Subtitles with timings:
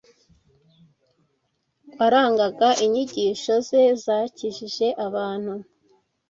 [1.97, 5.53] warangaga inyigisho ze zakijije abantu,